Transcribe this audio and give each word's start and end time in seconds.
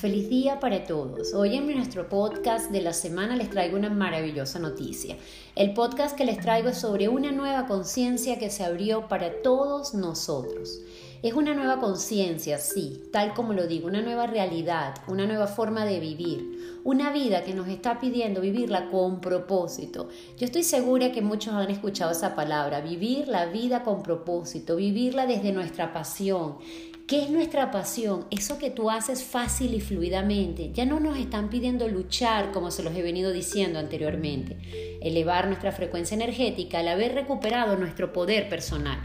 Feliz 0.00 0.30
día 0.30 0.60
para 0.60 0.84
todos. 0.84 1.34
Hoy 1.34 1.56
en 1.56 1.66
nuestro 1.66 2.08
podcast 2.08 2.70
de 2.70 2.80
la 2.80 2.94
semana 2.94 3.36
les 3.36 3.50
traigo 3.50 3.76
una 3.76 3.90
maravillosa 3.90 4.58
noticia. 4.58 5.18
El 5.54 5.74
podcast 5.74 6.16
que 6.16 6.24
les 6.24 6.38
traigo 6.38 6.70
es 6.70 6.78
sobre 6.78 7.08
una 7.10 7.32
nueva 7.32 7.66
conciencia 7.66 8.38
que 8.38 8.48
se 8.48 8.64
abrió 8.64 9.08
para 9.08 9.42
todos 9.42 9.92
nosotros. 9.92 10.80
Es 11.22 11.34
una 11.34 11.52
nueva 11.52 11.80
conciencia, 11.80 12.56
sí, 12.56 13.10
tal 13.12 13.34
como 13.34 13.52
lo 13.52 13.66
digo, 13.66 13.88
una 13.88 14.00
nueva 14.00 14.26
realidad, 14.26 14.94
una 15.06 15.26
nueva 15.26 15.46
forma 15.46 15.84
de 15.84 16.00
vivir, 16.00 16.78
una 16.82 17.12
vida 17.12 17.44
que 17.44 17.52
nos 17.52 17.68
está 17.68 18.00
pidiendo 18.00 18.40
vivirla 18.40 18.88
con 18.88 19.20
propósito. 19.20 20.08
Yo 20.38 20.46
estoy 20.46 20.62
segura 20.62 21.12
que 21.12 21.20
muchos 21.20 21.52
han 21.52 21.70
escuchado 21.70 22.12
esa 22.12 22.34
palabra, 22.34 22.80
vivir 22.80 23.28
la 23.28 23.44
vida 23.44 23.82
con 23.82 24.02
propósito, 24.02 24.76
vivirla 24.76 25.26
desde 25.26 25.52
nuestra 25.52 25.92
pasión. 25.92 26.56
¿Qué 27.10 27.24
es 27.24 27.28
nuestra 27.28 27.72
pasión? 27.72 28.24
Eso 28.30 28.56
que 28.56 28.70
tú 28.70 28.88
haces 28.88 29.24
fácil 29.24 29.74
y 29.74 29.80
fluidamente. 29.80 30.70
Ya 30.72 30.86
no 30.86 31.00
nos 31.00 31.18
están 31.18 31.50
pidiendo 31.50 31.88
luchar, 31.88 32.52
como 32.52 32.70
se 32.70 32.84
los 32.84 32.94
he 32.94 33.02
venido 33.02 33.32
diciendo 33.32 33.80
anteriormente. 33.80 34.56
Elevar 35.02 35.48
nuestra 35.48 35.72
frecuencia 35.72 36.14
energética 36.14 36.78
al 36.78 36.86
haber 36.86 37.16
recuperado 37.16 37.74
nuestro 37.74 38.12
poder 38.12 38.48
personal. 38.48 39.00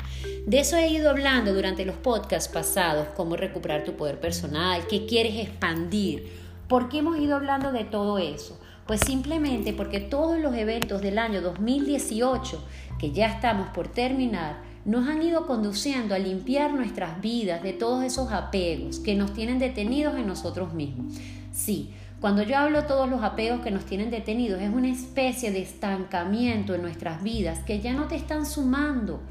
De 0.46 0.60
eso 0.60 0.78
he 0.78 0.88
ido 0.88 1.10
hablando 1.10 1.52
durante 1.52 1.84
los 1.84 1.96
podcasts 1.96 2.54
pasados, 2.54 3.08
cómo 3.16 3.38
recuperar 3.38 3.84
tu 3.84 3.94
poder 3.94 4.20
personal, 4.20 4.86
qué 4.86 5.08
quieres 5.08 5.40
expandir. 5.40 6.32
¿Por 6.68 6.90
qué 6.90 7.00
hemos 7.00 7.18
ido 7.18 7.36
hablando 7.36 7.72
de 7.72 7.86
todo 7.86 8.20
eso? 8.20 8.60
Pues 8.86 9.02
simplemente 9.02 9.74
porque 9.74 10.00
todos 10.00 10.38
los 10.38 10.54
eventos 10.54 11.02
del 11.02 11.18
año 11.18 11.42
2018, 11.42 12.64
que 13.00 13.10
ya 13.10 13.26
estamos 13.26 13.70
por 13.70 13.88
terminar, 13.88 14.62
nos 14.86 15.08
han 15.08 15.22
ido 15.24 15.48
conduciendo 15.48 16.14
a 16.14 16.20
limpiar 16.20 16.74
nuestras 16.74 17.20
vidas 17.20 17.64
de 17.64 17.74
todos 17.74 18.04
esos 18.04 18.32
apegos 18.32 19.00
que 19.00 19.16
nos 19.16 19.34
tienen 19.34 19.58
detenidos 19.58 20.16
en 20.16 20.28
nosotros 20.28 20.74
mismos. 20.74 21.16
Sí, 21.52 21.92
cuando 22.22 22.44
yo 22.44 22.58
hablo 22.58 22.82
de 22.82 22.88
todos 22.88 23.10
los 23.10 23.24
apegos 23.24 23.62
que 23.62 23.72
nos 23.72 23.86
tienen 23.86 24.10
detenidos, 24.10 24.62
es 24.62 24.74
una 24.74 24.90
especie 24.90 25.52
de 25.52 25.62
estancamiento 25.62 26.74
en 26.74 26.82
nuestras 26.82 27.22
vidas 27.24 27.60
que 27.60 27.82
ya 27.82 27.94
no 27.94 28.08
te 28.08 28.16
están 28.16 28.46
sumando, 28.46 29.22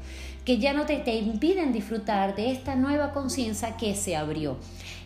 que 0.43 0.59
ya 0.59 0.73
no 0.73 0.85
te, 0.85 0.97
te 0.97 1.15
impiden 1.17 1.73
disfrutar 1.73 2.35
de 2.35 2.51
esta 2.51 2.75
nueva 2.75 3.11
conciencia 3.11 3.77
que 3.77 3.95
se 3.95 4.15
abrió. 4.15 4.57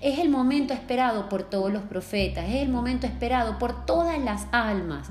Es 0.02 0.19
el 0.19 0.29
momento 0.29 0.73
esperado 0.73 1.29
por 1.29 1.43
todos 1.43 1.71
los 1.71 1.83
profetas, 1.83 2.49
es 2.49 2.55
el 2.55 2.69
momento 2.69 3.07
esperado 3.07 3.57
por 3.57 3.85
todas 3.85 4.19
las 4.19 4.47
almas. 4.52 5.07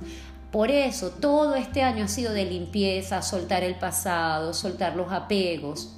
Por 0.50 0.70
eso 0.70 1.10
todo 1.10 1.56
este 1.56 1.82
año 1.82 2.04
ha 2.04 2.08
sido 2.08 2.32
de 2.32 2.46
limpieza, 2.46 3.20
soltar 3.20 3.64
el 3.64 3.74
pasado, 3.74 4.54
soltar 4.54 4.96
los 4.96 5.12
apegos 5.12 5.94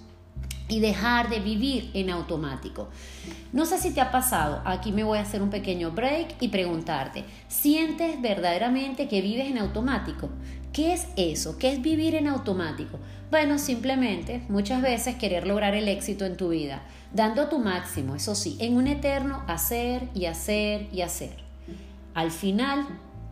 y 0.66 0.80
dejar 0.80 1.28
de 1.28 1.40
vivir 1.40 1.90
en 1.94 2.10
automático. 2.10 2.88
No 3.52 3.64
sé 3.66 3.78
si 3.78 3.92
te 3.92 4.00
ha 4.00 4.10
pasado, 4.10 4.62
aquí 4.64 4.92
me 4.92 5.04
voy 5.04 5.18
a 5.18 5.22
hacer 5.22 5.42
un 5.42 5.50
pequeño 5.50 5.90
break 5.90 6.36
y 6.40 6.48
preguntarte, 6.48 7.24
¿sientes 7.48 8.20
verdaderamente 8.22 9.08
que 9.08 9.20
vives 9.20 9.48
en 9.48 9.58
automático? 9.58 10.30
¿Qué 10.72 10.92
es 10.92 11.08
eso? 11.16 11.58
¿Qué 11.58 11.72
es 11.72 11.82
vivir 11.82 12.14
en 12.14 12.28
automático? 12.28 12.98
Bueno, 13.30 13.58
simplemente 13.58 14.42
muchas 14.48 14.82
veces 14.82 15.16
querer 15.16 15.46
lograr 15.46 15.74
el 15.74 15.88
éxito 15.88 16.24
en 16.24 16.36
tu 16.36 16.50
vida, 16.50 16.82
dando 17.12 17.48
tu 17.48 17.58
máximo, 17.58 18.14
eso 18.14 18.36
sí, 18.36 18.56
en 18.60 18.76
un 18.76 18.86
eterno 18.86 19.42
hacer 19.48 20.08
y 20.14 20.26
hacer 20.26 20.88
y 20.92 21.02
hacer. 21.02 21.36
Al 22.14 22.30
final 22.30 22.86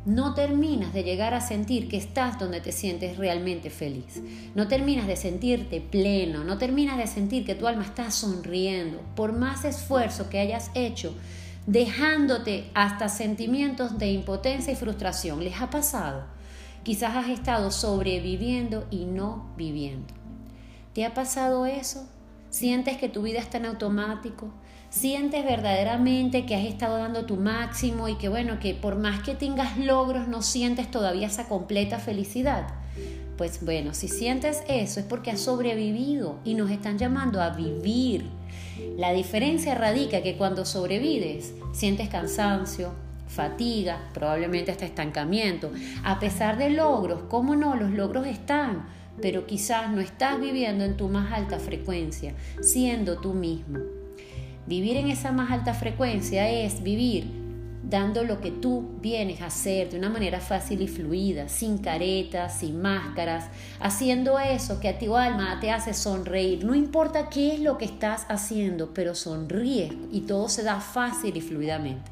no 0.09 0.33
terminas 0.33 0.95
de 0.95 1.05
llegar 1.05 1.35
a 1.35 1.43
sentir 1.43 1.87
que 1.87 1.99
estás 1.99 2.39
donde 2.39 2.63
te 2.63 2.73
sientes 2.73 3.19
realmente 3.19 3.69
feliz. 3.69 4.23
No 4.55 4.67
terminas 4.67 5.07
de 5.07 5.17
sentirte 5.17 5.83
pleno, 5.83 6.45
no 6.45 6.57
terminas 6.57 6.97
de 6.97 7.07
sentir 7.07 7.45
que 7.45 7.55
tu 7.55 7.67
alma 7.67 7.85
está 7.85 8.11
sonriendo, 8.11 9.03
por 9.15 9.35
más 9.35 9.67
esfuerzo 9.67 10.31
que 10.31 10.39
hayas 10.39 10.71
hecho, 10.75 11.15
dejándote 11.67 12.71
hasta 12.73 13.11
sentimientos 13.11 13.99
de 13.99 14.11
impotencia 14.11 14.73
y 14.73 14.77
frustración. 14.77 15.45
¿Les 15.45 15.61
ha 15.61 15.69
pasado? 15.69 16.25
Quizás 16.85 17.15
has 17.15 17.29
estado 17.29 17.71
sobreviviendo 17.71 18.87
y 18.91 19.05
no 19.05 19.51
viviendo. 19.59 20.15
¿Te 20.95 21.05
ha 21.05 21.13
pasado 21.13 21.67
eso? 21.67 22.09
¿Sientes 22.49 22.97
que 22.97 23.11
tu 23.11 23.21
vida 23.21 23.41
está 23.41 23.59
en 23.59 23.67
automático? 23.67 24.49
Sientes 24.91 25.45
verdaderamente 25.45 26.47
que 26.47 26.55
has 26.55 26.65
estado 26.65 26.99
dando 26.99 27.27
tu 27.27 27.37
máximo 27.37 28.09
y 28.09 28.17
que 28.17 28.29
bueno, 28.29 28.59
que 28.59 28.75
por 28.75 28.97
más 28.97 29.23
que 29.23 29.35
tengas 29.35 29.77
logros 29.77 30.29
no 30.29 30.43
sientes 30.43 30.91
todavía 30.91 31.27
esa 31.27 31.49
completa 31.49 31.99
felicidad. 31.99 32.69
Pues 33.37 33.65
bueno, 33.65 33.95
si 33.95 34.09
sientes 34.09 34.63
eso 34.67 34.99
es 34.99 35.07
porque 35.07 35.31
has 35.31 35.41
sobrevivido 35.41 36.41
y 36.45 36.55
nos 36.55 36.71
están 36.71 36.99
llamando 36.99 37.41
a 37.41 37.51
vivir. 37.51 38.25
La 38.97 39.13
diferencia 39.13 39.75
radica 39.75 40.23
que 40.23 40.37
cuando 40.37 40.65
sobrevives 40.65 41.55
sientes 41.73 42.09
cansancio, 42.09 42.93
fatiga, 43.29 44.09
probablemente 44.15 44.73
hasta 44.73 44.87
estancamiento. 44.87 45.71
A 46.03 46.19
pesar 46.19 46.59
de 46.59 46.71
logros, 46.71 47.23
¿cómo 47.29 47.55
no? 47.55 47.77
Los 47.77 47.91
logros 47.91 48.27
están, 48.27 48.89
pero 49.21 49.47
quizás 49.47 49.91
no 49.91 50.01
estás 50.01 50.41
viviendo 50.41 50.85
en 50.85 50.97
tu 50.97 51.09
más 51.09 51.33
alta 51.33 51.59
frecuencia, 51.59 52.35
siendo 52.61 53.21
tú 53.21 53.35
mismo. 53.35 53.98
Vivir 54.69 54.99
en 54.99 55.09
esa 55.09 55.33
más 55.33 55.51
alta 55.51 55.73
frecuencia 55.73 56.47
es 56.51 56.83
vivir 56.83 57.27
dando 57.83 58.23
lo 58.23 58.39
que 58.43 58.51
tú 58.51 58.87
vienes 59.01 59.41
a 59.41 59.47
hacer 59.47 59.89
de 59.89 59.97
una 59.97 60.11
manera 60.11 60.41
fácil 60.41 60.83
y 60.83 60.89
fluida, 60.89 61.49
sin 61.49 61.79
caretas, 61.79 62.59
sin 62.59 62.83
máscaras, 62.83 63.47
haciendo 63.81 64.39
eso 64.39 64.79
que 64.79 64.89
a 64.89 64.99
tu 64.99 65.17
alma 65.17 65.59
te 65.59 65.71
hace 65.71 65.95
sonreír. 65.95 66.67
No 66.67 66.75
importa 66.75 67.31
qué 67.31 67.55
es 67.55 67.61
lo 67.61 67.79
que 67.79 67.87
estás 67.87 68.27
haciendo, 68.29 68.93
pero 68.93 69.15
sonríe 69.15 69.91
y 70.13 70.21
todo 70.21 70.51
se 70.51 70.65
da 70.65 70.81
fácil 70.81 71.35
y 71.39 71.41
fluidamente. 71.41 72.11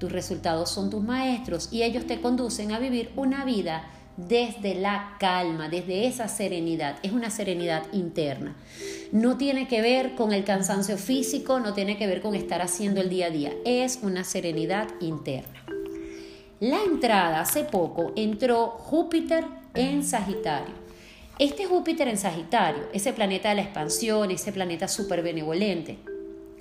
Tus 0.00 0.10
resultados 0.10 0.70
son 0.70 0.90
tus 0.90 1.04
maestros 1.04 1.68
y 1.70 1.84
ellos 1.84 2.08
te 2.08 2.20
conducen 2.20 2.72
a 2.72 2.80
vivir 2.80 3.12
una 3.14 3.44
vida 3.44 3.84
desde 4.16 4.74
la 4.74 5.16
calma, 5.18 5.68
desde 5.68 6.06
esa 6.06 6.28
serenidad. 6.28 6.96
Es 7.02 7.12
una 7.12 7.30
serenidad 7.30 7.84
interna. 7.92 8.56
No 9.10 9.36
tiene 9.36 9.68
que 9.68 9.80
ver 9.80 10.14
con 10.14 10.32
el 10.32 10.44
cansancio 10.44 10.96
físico, 10.96 11.60
no 11.60 11.72
tiene 11.72 11.96
que 11.96 12.06
ver 12.06 12.20
con 12.20 12.34
estar 12.34 12.62
haciendo 12.62 13.00
el 13.00 13.08
día 13.08 13.26
a 13.26 13.30
día. 13.30 13.52
Es 13.64 14.00
una 14.02 14.24
serenidad 14.24 14.88
interna. 15.00 15.64
La 16.60 16.82
entrada, 16.82 17.40
hace 17.40 17.64
poco, 17.64 18.12
entró 18.14 18.68
Júpiter 18.68 19.44
en 19.74 20.04
Sagitario. 20.04 20.74
Este 21.38 21.66
Júpiter 21.66 22.06
en 22.08 22.18
Sagitario, 22.18 22.84
ese 22.92 23.12
planeta 23.12 23.48
de 23.48 23.56
la 23.56 23.62
expansión, 23.62 24.30
ese 24.30 24.52
planeta 24.52 24.86
súper 24.86 25.22
benevolente, 25.22 25.98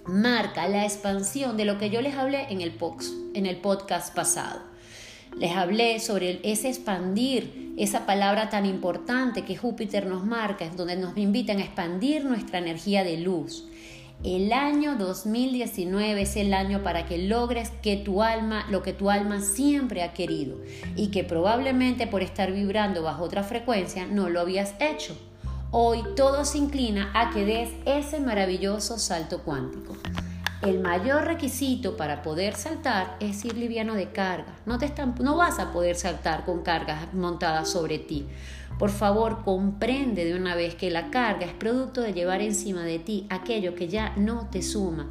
marca 0.05 0.67
la 0.67 0.85
expansión 0.85 1.55
de 1.57 1.65
lo 1.65 1.77
que 1.77 1.91
yo 1.91 2.01
les 2.01 2.15
hablé 2.15 2.47
en 2.49 2.61
el, 2.61 2.73
en 3.35 3.45
el 3.45 3.57
podcast 3.57 4.15
pasado 4.15 4.70
les 5.37 5.55
hablé 5.55 5.99
sobre 5.99 6.39
ese 6.43 6.69
expandir, 6.69 7.73
esa 7.77 8.05
palabra 8.05 8.49
tan 8.49 8.65
importante 8.65 9.43
que 9.43 9.55
Júpiter 9.55 10.05
nos 10.05 10.25
marca, 10.25 10.65
es 10.65 10.75
donde 10.75 10.95
nos 10.95 11.17
invitan 11.17 11.57
a 11.59 11.63
expandir 11.63 12.25
nuestra 12.25 12.59
energía 12.59 13.03
de 13.03 13.17
luz. 13.17 13.65
El 14.23 14.53
año 14.53 14.97
2019 14.97 16.21
es 16.21 16.35
el 16.35 16.53
año 16.53 16.83
para 16.83 17.07
que 17.07 17.17
logres 17.17 17.71
que 17.81 17.97
tu 17.97 18.21
alma, 18.21 18.67
lo 18.69 18.83
que 18.83 18.93
tu 18.93 19.09
alma 19.09 19.41
siempre 19.41 20.03
ha 20.03 20.13
querido 20.13 20.59
y 20.95 21.07
que 21.07 21.23
probablemente 21.23 22.05
por 22.05 22.21
estar 22.21 22.51
vibrando 22.51 23.01
bajo 23.01 23.23
otra 23.23 23.41
frecuencia 23.41 24.05
no 24.05 24.29
lo 24.29 24.41
habías 24.41 24.75
hecho. 24.79 25.17
Hoy 25.71 26.03
todo 26.15 26.45
se 26.45 26.59
inclina 26.59 27.09
a 27.15 27.31
que 27.31 27.45
des 27.45 27.69
ese 27.85 28.19
maravilloso 28.19 28.99
salto 28.99 29.41
cuántico. 29.41 29.95
El 30.61 30.79
mayor 30.79 31.25
requisito 31.25 31.97
para 31.97 32.21
poder 32.21 32.53
saltar 32.53 33.17
es 33.19 33.43
ir 33.45 33.57
liviano 33.57 33.95
de 33.95 34.11
carga. 34.11 34.53
No, 34.67 34.77
te 34.77 34.93
no 35.19 35.35
vas 35.35 35.57
a 35.57 35.71
poder 35.71 35.95
saltar 35.95 36.45
con 36.45 36.61
cargas 36.61 37.11
montadas 37.15 37.67
sobre 37.67 37.97
ti. 37.97 38.27
Por 38.77 38.91
favor, 38.91 39.43
comprende 39.43 40.23
de 40.23 40.35
una 40.35 40.53
vez 40.53 40.75
que 40.75 40.91
la 40.91 41.09
carga 41.09 41.47
es 41.47 41.53
producto 41.53 42.01
de 42.01 42.13
llevar 42.13 42.41
encima 42.41 42.83
de 42.83 42.99
ti 42.99 43.25
aquello 43.31 43.73
que 43.73 43.87
ya 43.87 44.13
no 44.17 44.49
te 44.51 44.61
suma. 44.61 45.07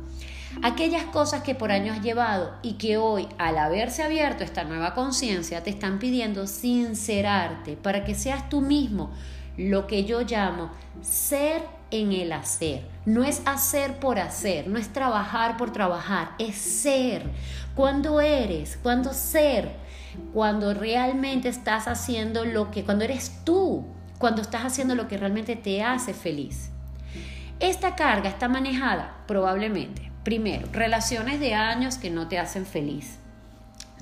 Aquellas 0.62 1.05
cosas 1.06 1.43
que 1.43 1.56
por 1.56 1.73
años 1.73 1.99
has 1.99 2.05
llevado 2.05 2.55
y 2.62 2.75
que 2.75 2.96
hoy, 2.96 3.26
al 3.38 3.58
haberse 3.58 4.05
abierto 4.05 4.44
esta 4.44 4.62
nueva 4.62 4.94
conciencia, 4.94 5.64
te 5.64 5.70
están 5.70 5.99
pidiendo 5.99 6.46
sincerarte 6.46 7.76
para 7.76 8.05
que 8.05 8.14
seas 8.14 8.49
tú 8.49 8.61
mismo 8.61 9.11
lo 9.56 9.88
que 9.88 10.05
yo 10.05 10.20
llamo 10.23 10.70
ser 11.03 11.62
en 11.91 12.13
el 12.13 12.33
hacer. 12.33 12.83
No 13.05 13.25
es 13.25 13.43
hacer 13.47 13.99
por 13.99 14.19
hacer, 14.19 14.69
no 14.69 14.79
es 14.79 14.93
trabajar 14.93 15.57
por 15.57 15.73
trabajar, 15.73 16.31
es 16.39 16.57
ser. 16.57 17.25
Cuando 17.75 18.21
eres, 18.21 18.79
cuando 18.83 19.13
ser, 19.13 19.73
cuando 20.33 20.75
realmente 20.75 21.49
estás 21.49 21.89
haciendo 21.89 22.45
lo 22.45 22.71
que, 22.71 22.85
cuando 22.85 23.05
eres 23.05 23.41
tú, 23.45 23.87
cuando 24.19 24.43
estás 24.43 24.65
haciendo 24.65 24.95
lo 24.95 25.09
que 25.09 25.17
realmente 25.17 25.57
te 25.57 25.83
hace 25.83 26.15
feliz. 26.15 26.71
Esta 27.59 27.95
carga 27.95 28.29
está 28.29 28.49
manejada 28.49 29.17
probablemente, 29.27 30.11
primero, 30.25 30.69
relaciones 30.73 31.41
de 31.41 31.55
años 31.55 31.97
que 31.99 32.11
no 32.11 32.29
te 32.29 32.39
hacen 32.39 32.65
feliz, 32.67 33.19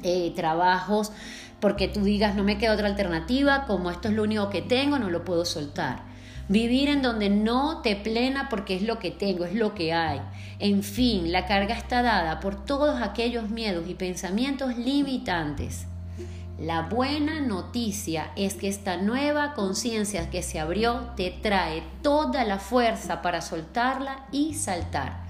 eh, 0.03 0.33
trabajos 0.37 1.13
porque 1.61 1.89
tú 1.89 2.05
digas 2.05 2.37
no 2.37 2.45
me 2.45 2.57
queda 2.57 2.75
otra 2.75 2.87
alternativa, 2.87 3.65
como 3.67 3.91
esto 3.91 4.09
es 4.09 4.15
lo 4.15 4.23
único 4.23 4.49
que 4.49 4.63
tengo, 4.63 5.01
no 5.01 5.11
lo 5.11 5.25
puedo 5.25 5.45
soltar 5.45 6.09
Vivir 6.49 6.89
en 6.89 7.03
donde 7.03 7.29
no 7.29 7.83
te 7.83 7.95
plena 7.95 8.49
porque 8.49 8.75
es 8.75 8.83
lo 8.83 8.99
que 8.99 9.11
tengo, 9.11 9.45
es 9.45 9.55
lo 9.55 9.75
que 9.75 9.93
hay. 9.93 10.21
En 10.59 10.83
fin, 10.83 11.31
la 11.31 11.45
carga 11.45 11.77
está 11.77 12.03
dada 12.03 12.41
por 12.41 12.65
todos 12.65 13.03
aquellos 13.03 13.51
miedos 13.51 13.87
y 13.87 13.95
pensamientos 13.95 14.77
limitantes. 14.79 15.87
La 16.59 16.83
buena 16.83 17.41
noticia 17.41 18.33
es 18.35 18.55
que 18.55 18.67
esta 18.67 18.97
nueva 18.97 19.55
conciencia 19.55 20.29
que 20.29 20.43
se 20.43 20.59
abrió 20.59 21.11
te 21.17 21.31
trae 21.31 21.85
toda 22.03 22.45
la 22.45 22.59
fuerza 22.59 23.23
para 23.23 23.43
soltarla 23.43 24.27
y 24.33 24.55
saltar. 24.55 25.23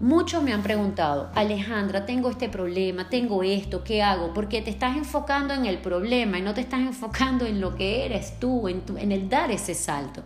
Muchos 0.00 0.42
me 0.42 0.52
han 0.52 0.64
preguntado, 0.64 1.30
Alejandra, 1.36 2.04
tengo 2.04 2.30
este 2.30 2.48
problema, 2.48 3.08
tengo 3.08 3.44
esto, 3.44 3.84
¿qué 3.84 4.02
hago? 4.02 4.34
Porque 4.34 4.60
te 4.60 4.70
estás 4.70 4.96
enfocando 4.96 5.54
en 5.54 5.66
el 5.66 5.78
problema 5.78 6.38
y 6.38 6.42
no 6.42 6.54
te 6.54 6.62
estás 6.62 6.80
enfocando 6.86 7.46
en 7.46 7.60
lo 7.60 7.76
que 7.76 8.04
eres 8.04 8.40
tú, 8.40 8.66
en, 8.66 8.82
en 8.96 9.12
el 9.12 9.28
dar 9.28 9.52
ese 9.52 9.74
salto. 9.74 10.24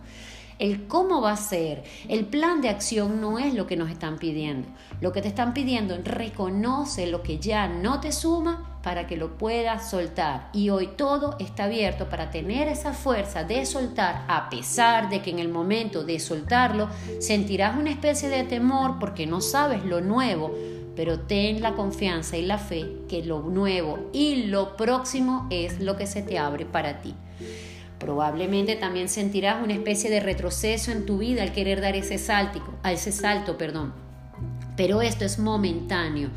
El 0.59 0.87
cómo 0.87 1.21
va 1.21 1.33
a 1.33 1.37
ser, 1.37 1.83
el 2.09 2.25
plan 2.25 2.61
de 2.61 2.69
acción 2.69 3.21
no 3.21 3.37
es 3.37 3.53
lo 3.53 3.67
que 3.67 3.77
nos 3.77 3.91
están 3.91 4.17
pidiendo. 4.17 4.67
Lo 5.01 5.11
que 5.11 5.21
te 5.21 5.27
están 5.27 5.53
pidiendo 5.53 5.95
reconoce 6.03 7.05
lo 7.05 7.21
que 7.21 7.37
ya 7.37 7.67
no 7.67 7.99
te 7.99 8.11
suma 8.11 8.79
para 8.81 9.05
que 9.05 9.17
lo 9.17 9.37
puedas 9.37 9.89
soltar. 9.89 10.49
Y 10.53 10.69
hoy 10.69 10.87
todo 10.87 11.35
está 11.39 11.65
abierto 11.65 12.09
para 12.09 12.31
tener 12.31 12.67
esa 12.69 12.93
fuerza 12.93 13.43
de 13.43 13.67
soltar, 13.67 14.25
a 14.27 14.49
pesar 14.49 15.09
de 15.09 15.21
que 15.21 15.29
en 15.29 15.37
el 15.37 15.49
momento 15.49 16.03
de 16.03 16.19
soltarlo 16.19 16.89
sentirás 17.19 17.77
una 17.77 17.91
especie 17.91 18.29
de 18.29 18.43
temor 18.43 18.97
porque 18.99 19.27
no 19.27 19.41
sabes 19.41 19.85
lo 19.85 20.01
nuevo, 20.01 20.55
pero 20.95 21.19
ten 21.19 21.61
la 21.61 21.75
confianza 21.75 22.35
y 22.35 22.41
la 22.41 22.57
fe 22.57 23.03
que 23.07 23.23
lo 23.23 23.41
nuevo 23.41 24.09
y 24.11 24.45
lo 24.45 24.75
próximo 24.75 25.45
es 25.51 25.79
lo 25.79 25.97
que 25.97 26.07
se 26.07 26.23
te 26.23 26.39
abre 26.39 26.65
para 26.65 27.01
ti. 27.01 27.13
Probablemente 27.99 28.75
también 28.75 29.09
sentirás 29.09 29.63
una 29.63 29.73
especie 29.73 30.09
de 30.09 30.19
retroceso 30.19 30.91
en 30.91 31.05
tu 31.05 31.17
vida 31.17 31.41
al 31.43 31.51
querer 31.51 31.81
dar 31.81 31.95
ese 31.95 32.17
salto, 32.17 32.61
ese 32.83 33.11
salto, 33.11 33.57
perdón. 33.57 34.06
Pero 34.77 35.01
esto 35.01 35.25
es 35.25 35.39
momentáneo. 35.39 36.29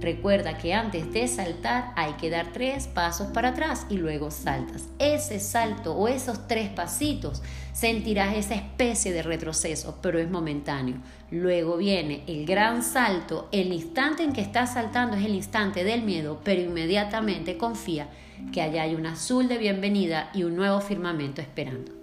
Recuerda 0.00 0.58
que 0.58 0.74
antes 0.74 1.12
de 1.12 1.28
saltar 1.28 1.92
hay 1.94 2.14
que 2.14 2.30
dar 2.30 2.52
tres 2.52 2.88
pasos 2.88 3.28
para 3.28 3.50
atrás 3.50 3.86
y 3.88 3.98
luego 3.98 4.32
saltas. 4.32 4.88
Ese 4.98 5.38
salto 5.38 5.94
o 5.94 6.08
esos 6.08 6.48
tres 6.48 6.70
pasitos 6.70 7.42
sentirás 7.72 8.34
esa 8.34 8.56
especie 8.56 9.12
de 9.12 9.22
retroceso, 9.22 9.98
pero 10.02 10.18
es 10.18 10.28
momentáneo. 10.28 10.96
Luego 11.30 11.76
viene 11.76 12.24
el 12.26 12.46
gran 12.46 12.82
salto. 12.82 13.48
El 13.52 13.72
instante 13.72 14.24
en 14.24 14.32
que 14.32 14.40
estás 14.40 14.74
saltando 14.74 15.16
es 15.16 15.24
el 15.24 15.34
instante 15.34 15.84
del 15.84 16.02
miedo, 16.02 16.40
pero 16.42 16.62
inmediatamente 16.62 17.56
confía 17.56 18.08
que 18.52 18.62
allá 18.62 18.82
hay 18.82 18.94
un 18.94 19.06
azul 19.06 19.46
de 19.46 19.58
bienvenida 19.58 20.30
y 20.34 20.42
un 20.42 20.56
nuevo 20.56 20.80
firmamento 20.80 21.40
esperándote. 21.40 22.01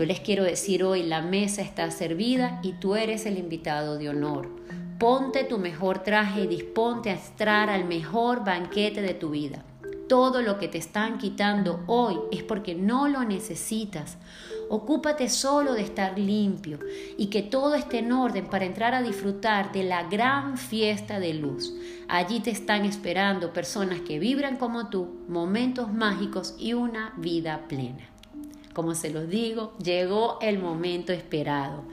Yo 0.00 0.06
les 0.06 0.20
quiero 0.20 0.44
decir 0.44 0.82
hoy, 0.82 1.02
la 1.02 1.20
mesa 1.20 1.60
está 1.60 1.90
servida 1.90 2.58
y 2.62 2.72
tú 2.72 2.96
eres 2.96 3.26
el 3.26 3.36
invitado 3.36 3.98
de 3.98 4.08
honor. 4.08 4.48
Ponte 4.98 5.44
tu 5.44 5.58
mejor 5.58 6.02
traje 6.02 6.44
y 6.44 6.46
disponte 6.46 7.10
a 7.10 7.16
entrar 7.16 7.68
al 7.68 7.84
mejor 7.84 8.42
banquete 8.42 9.02
de 9.02 9.12
tu 9.12 9.28
vida. 9.28 9.62
Todo 10.08 10.40
lo 10.40 10.58
que 10.58 10.68
te 10.68 10.78
están 10.78 11.18
quitando 11.18 11.84
hoy 11.86 12.16
es 12.32 12.42
porque 12.42 12.74
no 12.74 13.08
lo 13.08 13.24
necesitas. 13.24 14.16
Ocúpate 14.70 15.28
solo 15.28 15.74
de 15.74 15.82
estar 15.82 16.18
limpio 16.18 16.78
y 17.18 17.26
que 17.26 17.42
todo 17.42 17.74
esté 17.74 17.98
en 17.98 18.12
orden 18.12 18.46
para 18.46 18.64
entrar 18.64 18.94
a 18.94 19.02
disfrutar 19.02 19.70
de 19.70 19.82
la 19.82 20.04
gran 20.04 20.56
fiesta 20.56 21.20
de 21.20 21.34
luz. 21.34 21.74
Allí 22.08 22.40
te 22.40 22.50
están 22.50 22.86
esperando 22.86 23.52
personas 23.52 24.00
que 24.00 24.18
vibran 24.18 24.56
como 24.56 24.88
tú, 24.88 25.26
momentos 25.28 25.92
mágicos 25.92 26.54
y 26.58 26.72
una 26.72 27.12
vida 27.18 27.66
plena. 27.68 28.09
Como 28.80 28.94
se 28.94 29.10
los 29.10 29.28
digo, 29.28 29.74
llegó 29.76 30.38
el 30.40 30.58
momento 30.58 31.12
esperado. 31.12 31.84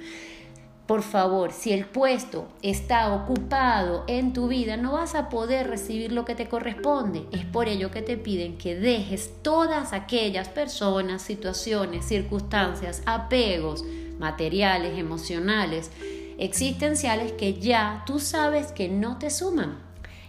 Por 0.86 1.04
favor, 1.04 1.52
si 1.52 1.74
el 1.74 1.84
puesto 1.84 2.48
está 2.62 3.14
ocupado 3.14 4.06
en 4.08 4.32
tu 4.32 4.48
vida, 4.48 4.78
no 4.78 4.94
vas 4.94 5.14
a 5.14 5.28
poder 5.28 5.68
recibir 5.68 6.14
lo 6.14 6.24
que 6.24 6.34
te 6.34 6.48
corresponde. 6.48 7.26
Es 7.34 7.44
por 7.44 7.68
ello 7.68 7.92
que 7.92 8.02
te 8.02 8.16
piden 8.16 8.58
que 8.58 8.74
dejes 8.76 9.34
todas 9.42 9.92
aquellas 9.92 10.48
personas, 10.48 11.22
situaciones, 11.22 12.06
circunstancias, 12.06 13.04
apegos 13.06 13.84
materiales, 14.18 14.98
emocionales, 14.98 15.92
existenciales 16.38 17.34
que 17.34 17.56
ya 17.56 18.04
tú 18.08 18.18
sabes 18.20 18.72
que 18.72 18.88
no 18.88 19.18
te 19.18 19.30
suman. 19.30 19.78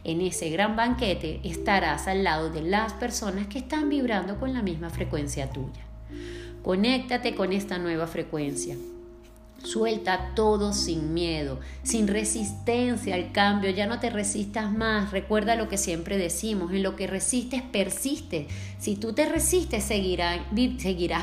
En 0.02 0.20
ese 0.22 0.50
gran 0.50 0.74
banquete 0.74 1.40
estarás 1.44 2.08
al 2.08 2.24
lado 2.24 2.50
de 2.50 2.62
las 2.62 2.94
personas 2.94 3.46
que 3.46 3.60
están 3.60 3.88
vibrando 3.88 4.40
con 4.40 4.52
la 4.52 4.62
misma 4.62 4.90
frecuencia 4.90 5.52
tuya. 5.52 5.84
Conéctate 6.62 7.34
con 7.34 7.52
esta 7.52 7.78
nueva 7.78 8.06
frecuencia. 8.06 8.76
Suelta 9.62 10.34
todo 10.36 10.72
sin 10.72 11.14
miedo, 11.14 11.58
sin 11.82 12.06
resistencia 12.06 13.16
al 13.16 13.32
cambio, 13.32 13.70
ya 13.70 13.86
no 13.86 13.98
te 13.98 14.08
resistas 14.08 14.70
más. 14.70 15.10
Recuerda 15.10 15.56
lo 15.56 15.68
que 15.68 15.76
siempre 15.76 16.16
decimos, 16.16 16.72
en 16.72 16.84
lo 16.84 16.94
que 16.94 17.08
resistes 17.08 17.62
persiste. 17.62 18.46
Si 18.78 18.94
tú 18.94 19.14
te 19.14 19.28
resistes 19.28 19.82
seguirás, 19.82 20.40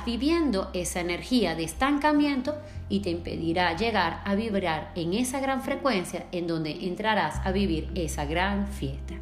viviendo 0.05 0.69
esa 0.73 0.99
energía 0.99 1.55
de 1.55 1.63
estancamiento 1.63 2.55
y 2.89 2.99
te 2.99 3.09
impedirá 3.09 3.75
llegar 3.77 4.21
a 4.25 4.35
vibrar 4.35 4.91
en 4.95 5.13
esa 5.13 5.39
gran 5.39 5.61
frecuencia 5.61 6.25
en 6.33 6.45
donde 6.45 6.87
entrarás 6.87 7.39
a 7.45 7.53
vivir 7.53 7.89
esa 7.95 8.25
gran 8.25 8.67
fiesta. 8.67 9.13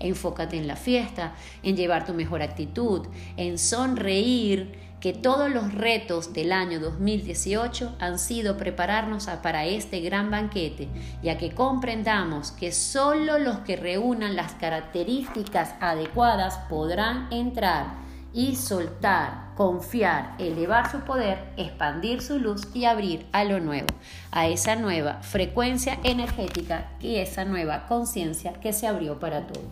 Enfócate 0.00 0.58
en 0.58 0.66
la 0.66 0.76
fiesta, 0.76 1.34
en 1.62 1.76
llevar 1.76 2.04
tu 2.04 2.12
mejor 2.12 2.42
actitud, 2.42 3.06
en 3.36 3.58
sonreír 3.58 4.89
que 5.00 5.14
todos 5.14 5.50
los 5.50 5.74
retos 5.74 6.34
del 6.34 6.52
año 6.52 6.78
2018 6.78 7.96
han 7.98 8.18
sido 8.18 8.58
prepararnos 8.58 9.26
para 9.42 9.64
este 9.64 10.00
gran 10.00 10.30
banquete, 10.30 10.88
ya 11.22 11.38
que 11.38 11.52
comprendamos 11.52 12.52
que 12.52 12.70
solo 12.70 13.38
los 13.38 13.60
que 13.60 13.76
reúnan 13.76 14.36
las 14.36 14.52
características 14.54 15.74
adecuadas 15.80 16.58
podrán 16.68 17.28
entrar 17.32 17.98
y 18.32 18.56
soltar, 18.56 19.54
confiar, 19.56 20.34
elevar 20.38 20.90
su 20.90 21.00
poder, 21.00 21.38
expandir 21.56 22.20
su 22.20 22.38
luz 22.38 22.68
y 22.74 22.84
abrir 22.84 23.26
a 23.32 23.44
lo 23.44 23.58
nuevo, 23.58 23.88
a 24.30 24.46
esa 24.46 24.76
nueva 24.76 25.22
frecuencia 25.22 25.98
energética 26.04 26.90
y 27.00 27.16
esa 27.16 27.44
nueva 27.44 27.86
conciencia 27.88 28.52
que 28.52 28.72
se 28.72 28.86
abrió 28.86 29.18
para 29.18 29.46
todos. 29.46 29.66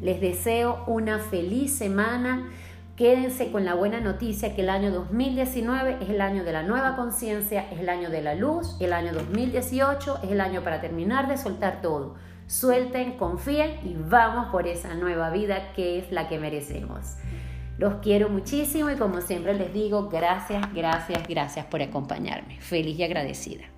Les 0.00 0.20
deseo 0.20 0.84
una 0.86 1.18
feliz 1.18 1.76
semana 1.76 2.50
Quédense 2.96 3.52
con 3.52 3.66
la 3.66 3.74
buena 3.74 4.00
noticia 4.00 4.54
que 4.54 4.62
el 4.62 4.70
año 4.70 4.90
2019 4.90 5.98
es 6.00 6.08
el 6.08 6.22
año 6.22 6.44
de 6.44 6.52
la 6.52 6.62
nueva 6.62 6.96
conciencia, 6.96 7.70
es 7.70 7.80
el 7.80 7.90
año 7.90 8.08
de 8.08 8.22
la 8.22 8.34
luz, 8.34 8.78
el 8.80 8.94
año 8.94 9.12
2018 9.12 10.20
es 10.24 10.30
el 10.30 10.40
año 10.40 10.62
para 10.62 10.80
terminar 10.80 11.28
de 11.28 11.36
soltar 11.36 11.82
todo. 11.82 12.14
Suelten, 12.46 13.18
confíen 13.18 13.80
y 13.84 13.94
vamos 13.98 14.46
por 14.46 14.66
esa 14.66 14.94
nueva 14.94 15.28
vida 15.28 15.74
que 15.74 15.98
es 15.98 16.10
la 16.10 16.26
que 16.26 16.38
merecemos. 16.38 17.16
Los 17.76 17.96
quiero 17.96 18.30
muchísimo 18.30 18.90
y 18.90 18.96
como 18.96 19.20
siempre 19.20 19.52
les 19.52 19.74
digo, 19.74 20.08
gracias, 20.08 20.72
gracias, 20.72 21.28
gracias 21.28 21.66
por 21.66 21.82
acompañarme. 21.82 22.58
Feliz 22.62 22.98
y 22.98 23.04
agradecida. 23.04 23.75